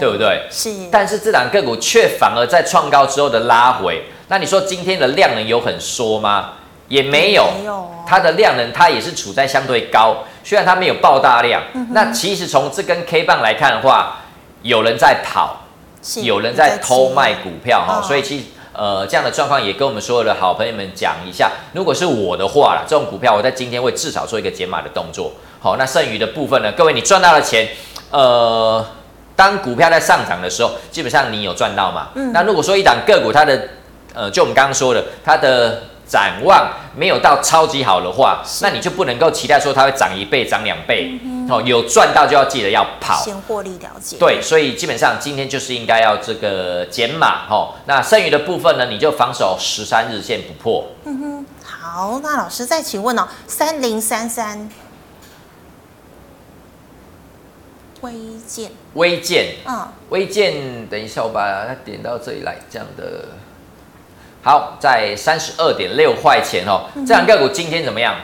[0.00, 0.46] 对不对？
[0.50, 4.02] 是，但是这档个股却反而在创高之后的拉回。
[4.28, 6.52] 那你说今天的量能有很缩吗？
[6.88, 7.86] 也没有，没有。
[8.06, 11.62] 它的量能它也是处在相对高，虽然它没有爆大量。
[11.74, 14.20] 嗯、那其实从这根 K 棒来看的话，
[14.62, 15.64] 有人在跑，
[16.22, 18.02] 有人在偷卖股票哈。
[18.02, 21.50] 所以其实呃这样的状况也跟我们所有的好朋友们讲一下。
[21.72, 25.32] 如果是我的话啦，这种股票我在今天会至少做一个减码的动作。
[25.60, 26.72] 好，那剩余的部分呢？
[26.72, 27.68] 各位你赚到了钱，
[28.10, 28.86] 呃。
[29.36, 32.08] 当股票在上涨的时候，基本上你有赚到嘛？
[32.14, 32.30] 嗯。
[32.30, 33.68] 那如果说一档个股它的，
[34.12, 41.16] 呃，就我们刚刚说的，它的展望没有到超级好的话，那你就不能够期待说它会涨一倍、涨两倍。
[41.22, 44.16] 嗯、哦，有赚到就要记得要跑，先获利了结。
[44.16, 47.46] 对，所以基本上今天就是应该要这个减码。
[47.48, 50.84] 哦，那剩余的部分呢，你就防守十三日线不破。
[51.04, 54.68] 嗯哼，好，那老师再请问哦，三零三三。
[58.00, 58.12] 微
[58.48, 63.28] 健，微健，嗯，微健，等一下我把它点到这里来，这样的，
[64.42, 68.16] 好，在三十二点六块钱哦，这两个股今天怎么样？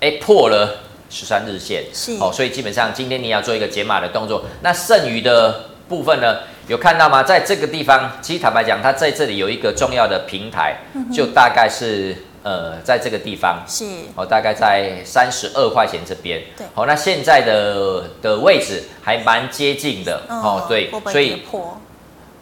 [0.00, 4.44] 哎，破了十三日线，是，哦，所以基本上今天你要做一个解码的动作。
[4.62, 7.22] 那剩余的部分呢，有看到吗？
[7.22, 12.16] 在这个地方，其实坦白讲，它在这里有一个重要的平台，嗯、就大概是。
[12.46, 13.84] 呃，在这个地方是
[14.14, 16.40] 哦，大概在三十二块钱这边。
[16.56, 21.42] 对，好，那现在的的位置还蛮接近的哦，对，所以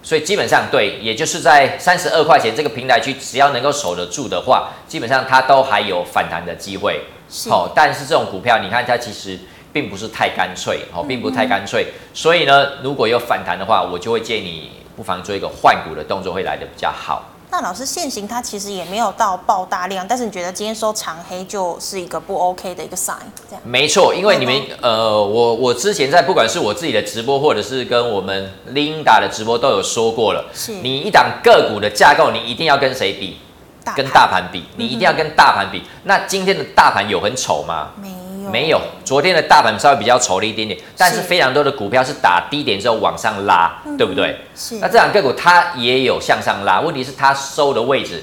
[0.05, 7.01] 所以基本上对，也就是在三十二块钱这个平台区，只要能够守得住的话，基本上它都还有反弹的机会。
[7.49, 9.39] 好，但是这种股票，你看它其实
[9.73, 11.87] 并不是太干脆，哦，并不太干脆。
[12.13, 17.31] 所以呢，如果有反弹的话，我就会建议你不妨做一个换股的动作，会来的比较好。
[17.55, 23.15] 那老师，现行它其实也没有到爆大量，但是你觉得今天收长黑就是一个不 OK 的一个 sign，
[23.49, 23.63] 这样？
[23.65, 33.39] 没错，因为你们呃，我我之前在不管是我自己的直播，或者是跟我们 Linda 的直播都有说过了，是你一档个股的架构，你一定要跟谁比？
[33.95, 35.79] 跟大盘比，你一定要跟大盘比。
[35.79, 37.91] 嗯、那今天的大盘有很丑吗？
[38.03, 38.09] 没。
[38.51, 44.37] 没有，昨天的大盘稍微比较丑了一点点，但是非常多的股票是打低点之后往上拉，嗯、对不对？
[44.55, 44.77] 是。
[44.77, 48.23] 那这两个股它也有向上拉，问题是它收的位置，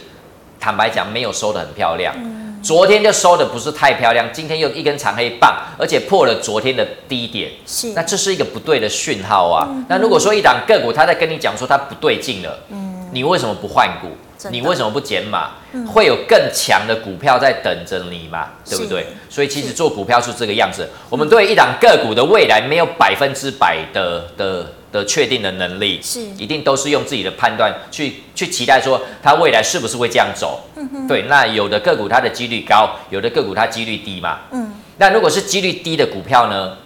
[0.59, 2.13] 坦白讲没有收的很漂亮。
[2.17, 7.51] 嗯、昨天就收的不是太漂亮，今天又一根长黑棒，而且破了昨天的低点。
[7.65, 7.93] 是。
[7.93, 9.67] 那这是一个不对的讯号啊。
[9.69, 14.09] 嗯、那如果说一档个股它在跟你讲说它不对劲了，嗯，你为什么不换股？
[14.49, 15.51] 你为什么不减码？
[15.73, 18.49] 嗯、会有更强的股票在等着你嘛？
[18.67, 19.05] 对不对？
[19.29, 20.89] 所以其实做股票是这个样子。
[21.09, 30.61] 我们对一档个股的未来没有百分之百的的的确定的能力，是一定都是用自己的判断去去期待说它未来是不是会这样走。
[31.07, 34.39] 对，那有的个股它的几率高，有的个股它几率低嘛。
[34.51, 36.77] 嗯，那如果是几率低的股票呢？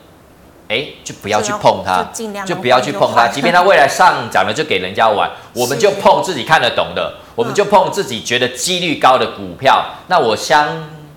[0.68, 3.28] 哎，就不要去碰它，就，就不要去碰它。
[3.30, 5.30] 即便它未来上涨了，就给人家玩。
[5.54, 9.86] 我们就碰自己看得懂的，我们就碰自己觉得几率高的股票。
[9.88, 10.68] 嗯、那我相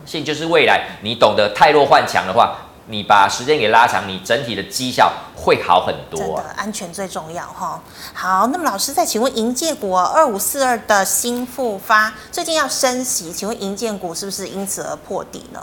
[0.04, 2.56] 信，就是未来你懂得太弱换强的话，
[2.86, 6.18] 你把时间给拉长，你整体的绩效会好很多。
[6.18, 7.80] 真的，安全最重要哈。
[8.14, 15.60] 好，那么老师再请问，银建股二五四二的新复发最近要升息，请问银建股是不是因此而破底呢？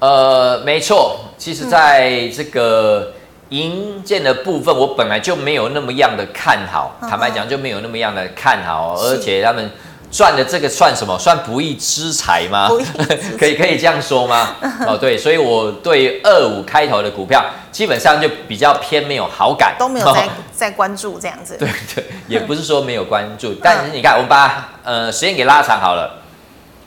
[0.00, 3.14] 呃，没错，其实在这个
[3.54, 9.70] 营建的部分，我本来就没有那么样的看好，坦白讲就没有那么样的看好，而且他们
[10.10, 11.16] 赚的这个算什么？
[11.16, 12.68] 算不义之财吗？
[13.38, 14.56] 可以可以这样说吗？
[14.88, 21.56] 哦，对，所以我对二五开头的股票基本上就比较偏没有好感，都没有在在关注这样子。
[21.56, 26.22] 对对，也不是说没有关注，但是你看，我们把呃时间给拉长好了，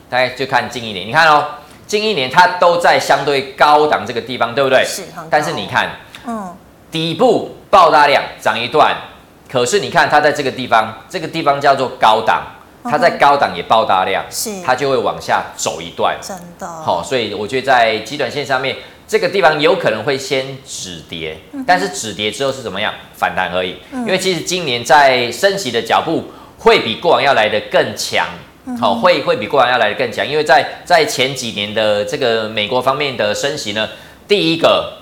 [0.10, 1.46] 大概就看近一点，你看哦。
[1.88, 4.84] 近一年它都在相对高档这个地方，对不对？
[4.84, 5.04] 是。
[5.30, 5.90] 但是你看，
[6.28, 6.56] 嗯，
[6.92, 8.96] 底部爆大量涨一段，
[9.50, 12.44] 可是你看它在这个地方，这个地方叫做高档，
[12.84, 16.18] 它在高档也爆大量，是，它就会往下走一段。
[16.22, 16.68] 真的。
[16.68, 18.76] 好，所以我觉得在极短线上面，
[19.08, 22.94] 这个地方有可能会先止跌，但是止跌之后是怎么样？
[23.14, 23.78] 反弹而已。
[23.94, 26.26] 因为其实今年在升息的脚步
[26.60, 28.28] 会比过往要来的更强。
[28.78, 33.88] 好，会会比过往要来的更强，因为在在前几年的这个美国方面的升息呢，
[34.28, 34.97] 第一个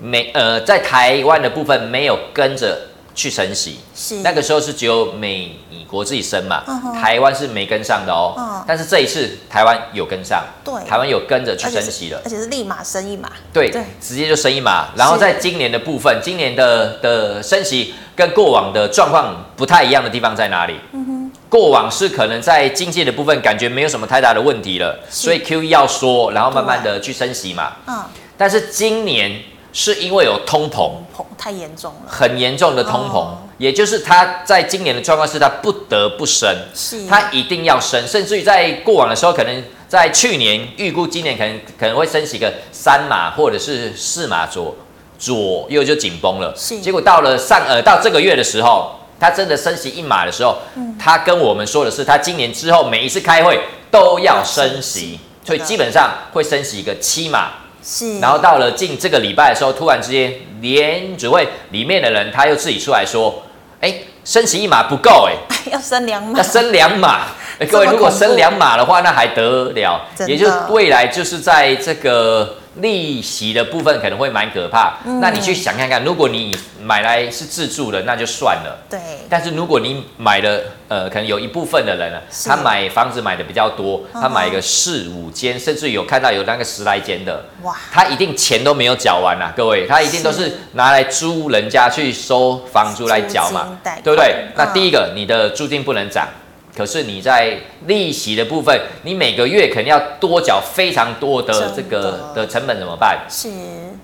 [0.00, 4.16] 美呃在台湾的部分没有跟着去升息，是。
[4.22, 6.62] 那个时候是只有美国自己升嘛，
[7.00, 20.76] 台湾是没跟上的哦，嗯、但是这一次台湾有跟上，对，台湾有跟着去升息了，而且是立马升一码，对对，直接就升一码，然后在今年的部分，今年的的升息跟过往的状况不太一样的地方在哪里？
[20.92, 21.10] 嗯
[21.48, 27.72] 过往是可能在经济的部分感觉没有什么太大的问题了，所以 QE 要说，然后慢慢的去升息嘛。
[27.88, 28.04] 嗯。
[28.38, 29.42] 但是今年
[29.72, 37.06] 是因为有通膨，膨太严重了，很严重的通膨，哦、也就是它在今年的状况是它不得不升，是。
[37.06, 44.74] 它一定要升，甚至于在过往的时候，可能在去年预估今年可能可能会升起个三码或者是四码左
[45.18, 46.80] 左右就紧绷了，是。
[46.80, 48.96] 结果到了上呃到这个月的时候。
[49.20, 50.56] 他真的升息一码的时候，
[50.98, 53.60] 他跟我们说的是，他今年之后每一次开会
[53.90, 57.50] 都要升息，所以基本上会升息一个七码。
[57.90, 63.42] 是，然后到了近这个礼拜的时候，突然之间，联准会里面的人他又自己出来说，
[63.80, 63.92] 哎，
[64.24, 65.34] 升息一码不够，哎，
[65.72, 67.22] 要升两码，要升两码。
[67.58, 70.06] 哎， 各位，如果升两码的话，那还得了？
[70.28, 72.58] 也就是未来就是在这个。
[72.76, 78.78] 利息的部分可能会蛮可怕，嗯、那你去想看看，如果你买来是自住的，那就算了。
[78.88, 78.98] 对。
[79.28, 94.46] 但是如果你买了，呃，可能有一部分的人呢，他买房子买的比较多，他买一个四五间，甚至有看到有那个十来间的，哇，他一定钱都没有缴完啊，各位，他一定都是拿来租人家去收房租来缴嘛，对不对？
[94.46, 96.28] 嗯、那第一个，你的租金不能涨。
[96.76, 97.56] 可是你在
[97.86, 103.18] 利息的部分，你每个月肯定要多缴非常多的这个的，的成本，怎么办？
[103.28, 103.48] 是，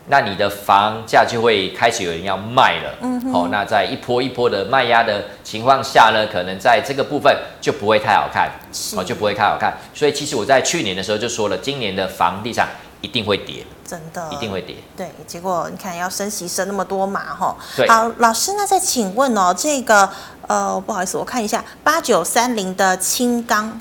[0.08, 2.94] 那你的房价就会开始有人要卖了。
[3.02, 8.50] 嗯好，哦，那在一波一波的卖压的情况下呢，可能在这个部分就不会太好看，
[8.96, 9.72] 哦，就不会太好看。
[9.94, 12.68] 所以其实我在去年的时候就说了，今年的房地产
[13.00, 14.76] 一定会跌，真的一定会跌。
[14.96, 17.56] 对，结果你看要升息升那么多嘛，哈。
[17.76, 17.88] 对。
[17.88, 20.10] 好，老师，那再请问哦，这个。
[20.48, 23.80] 呃，不好意思，我看一下八九三零的青钢，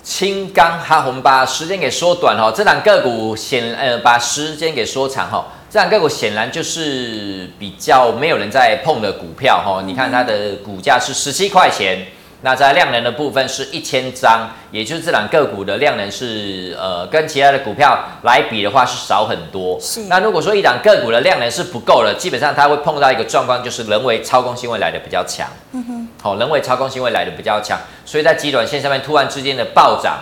[0.00, 12.06] 青钢哈，我们把时间给缩短哈，这两个股显呃把时间给缩长哈，这两个股显然就是比较没有人在碰的股票哈，你看它的股价是十七块钱。
[12.46, 19.76] 那在量能的部分是一千张，也就是这档个股的量能是呃跟其他的股票来比的话是少很多。
[19.80, 20.02] 是。
[20.02, 25.48] 那如果说一档个股的量能是不够了，基本上它会碰到一个状况，就是人为操控性会来的比较强。
[25.72, 26.08] 嗯哼。
[26.22, 30.16] 好、哦，人为操控性会来的比较强，所以在极短线上面突然之间的暴涨，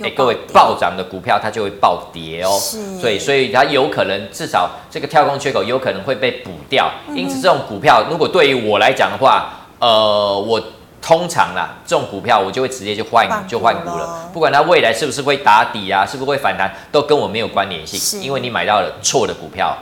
[0.00, 2.58] 哎、欸，各位暴涨的股票它就会暴跌哦。
[2.60, 2.98] 是。
[2.98, 6.90] 所以，所以它有可能至少这个跳空缺口有可能会被补掉。
[7.08, 10.62] 嗯、因此，这种股票如果对于我来讲的话，呃，我。
[11.02, 19.76] 通常啦，这种股票我就会直接就换就换股了，不管它未来是不是会打底啊，是不是会反弹，都跟我没有关联性，因为你买到了错的股票，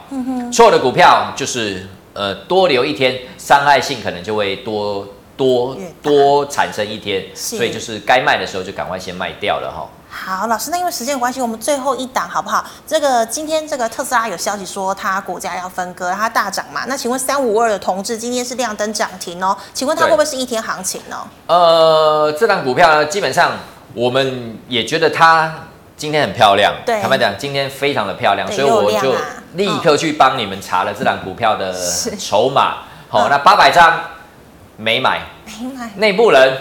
[0.52, 5.06] 错的股票就是呃多留一天，伤害性可能就会多
[5.36, 9.88] 多多产生一天，所以就是该卖的时候就赶快先卖掉了哈。
[10.24, 12.64] 好，老师，那因为时间关系，我们最后一档好不好？
[12.86, 16.82] 这个今天这个特斯拉有消息说它股价要分割，它大涨嘛？
[16.86, 21.16] 那请问三五二的同志今天是亮灯涨停哦，请问它会不会是一天行情呢？
[21.46, 23.52] 呃，这档股票呢，基本上
[23.94, 25.54] 我们也觉得它
[25.96, 29.14] 今天很漂亮，对，坦白讲今天非常的漂亮，所以我就
[29.54, 31.72] 立刻去帮你们查了这档股票的
[32.18, 32.78] 筹码。
[33.08, 34.00] 好、哦，那八百张
[34.76, 36.58] 没买，没买，内部人。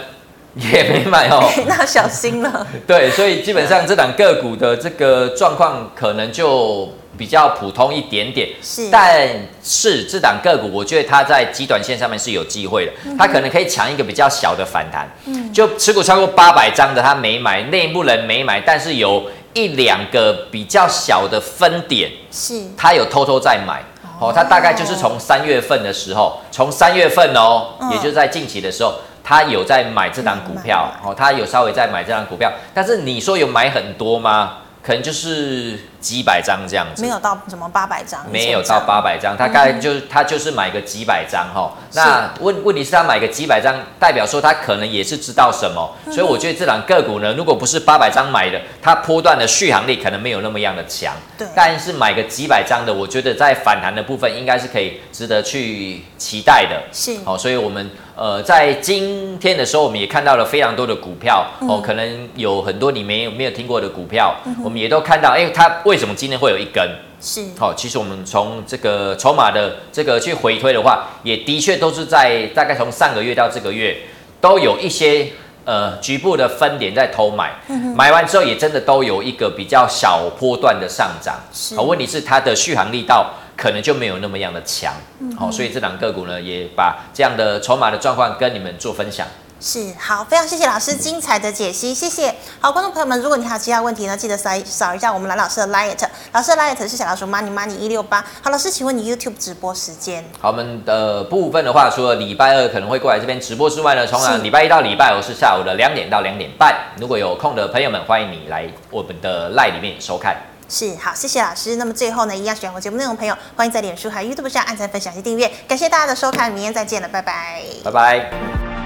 [0.58, 2.66] 也没买哦， 那小心了。
[2.86, 8.48] 对，所以基本上这档个股的这个状况可能就比较普通一点点。
[8.60, 9.28] 是，但
[9.62, 15.08] 是这档个股，我觉得它在极短线上面是有机会的，它可能可以抢一个比较小的反弹。
[15.26, 23.80] 嗯，就持股超过八百张的，他没买，内部人没买，但是有一两个比较小的分点，是，他有偷偷在买。
[24.20, 28.92] 哦，他大概就是从三月份的时候，从三月份哦，也就是在近期的时候。
[29.28, 34.60] 他有在买这档股票，哦，他有稍微在买这档股票，但是你说有买很多吗？
[34.82, 41.70] 可能就是几百张这样子，没有到什么八百张，没有到八百张，他大概就、是、他就是买个几百张哈。
[41.92, 51.12] 那问问题是他买个几百张，代表说他可能也是知道什么，嗯、所以我觉得这档个股呢，如果不是八百张买的，它波段的续航力可能没有那么样的强。
[51.36, 56.80] 对，但是买个几百张的，我觉得在反弹的部分应该是可以值得去期待的。
[56.90, 61.46] 是，好，所以我们呃在今天的时候，我们也看到了非常多的股票。
[61.60, 64.34] 哦，可能有很多你没有没有听过的股票，
[64.64, 66.88] 我们也都看到，哎，它为什么今天会有一根？
[67.20, 73.96] 是，好，其实我们从这个筹码的这个去回推的话，也的确都是在大概从上个月到这个月，
[74.40, 75.28] 都有一些
[75.64, 77.52] 呃局部的分点在偷买，
[77.96, 81.34] 买完之后也真的都有一个比较小波段的上涨。
[81.76, 84.94] 好，问题是它的续航力道可能就没有那么样的强。
[85.36, 89.26] 好，所以这档个股呢，也把这样的筹码的状况跟你们做分享。
[89.60, 92.32] 是，好，非常谢谢老师精彩的解析，谢谢。
[92.60, 95.98] 好，观众朋友们，如果你还有其他问题呢，记得扫扫一下我们蓝老师的 Light，
[96.32, 98.24] 老师的 Light 是小老鼠 Money Money 一六八。
[98.40, 100.24] 好，老师，请问你 YouTube 直播时间？
[100.40, 106.72] 好，我们的部分的话，除了礼拜二可能会过来这边直播之外呢，从礼拜一到礼拜五是下午的两点到两点半。
[107.00, 110.36] 如果有空的朋友们，欢迎你来我们的 Light 里面收看。
[110.68, 111.74] 是，好，谢谢老师。
[111.74, 115.50] 那么最后呢，一样喜欢我节目内容的朋友，欢迎在脸书还有 YouTube 上按赞、分享及订阅。
[115.66, 118.77] 感谢大家的收看，明天再见了，拜拜，拜拜。